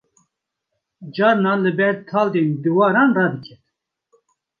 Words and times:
carna 1.15 1.53
li 1.63 1.71
ber 1.79 1.95
taldên 2.09 2.47
diwaran 2.63 3.09
radiket 3.17 3.63